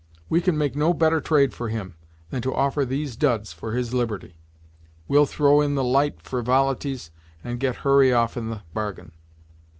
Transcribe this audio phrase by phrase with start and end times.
[0.29, 1.93] We can make no better trade for him,
[2.31, 4.33] than to offer these duds for his liberty.
[5.07, 7.11] We'll throw in the light frivol'ties,
[7.43, 9.11] and get Hurry off in the bargain."